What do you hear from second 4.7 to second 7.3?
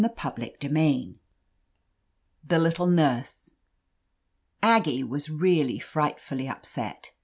GGIE was really frightfully upset.